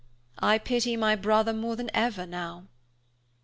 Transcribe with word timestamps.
I 0.39 0.57
pity 0.57 0.97
my 0.97 1.15
brother 1.15 1.53
more 1.53 1.75
than 1.75 1.91
ever 1.93 2.25
now." 2.25 2.65